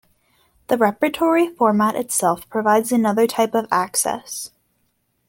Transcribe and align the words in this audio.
The 0.65 0.79
repertory 0.79 1.49
format 1.53 1.93
itself 1.93 2.49
provides 2.49 2.91
another 2.91 3.27
type 3.27 3.53
of 3.53 3.67
access. 3.71 4.49